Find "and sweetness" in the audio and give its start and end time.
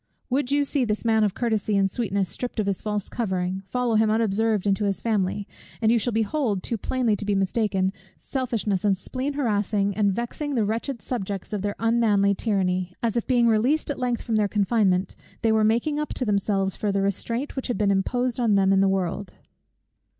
1.77-2.27